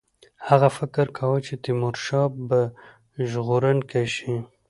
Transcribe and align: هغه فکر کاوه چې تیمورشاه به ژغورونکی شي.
هغه 0.47 0.67
فکر 0.77 1.05
کاوه 1.17 1.39
چې 1.45 1.53
تیمورشاه 1.63 2.25
به 2.47 2.61
ژغورونکی 3.29 4.05
شي. 4.15 4.33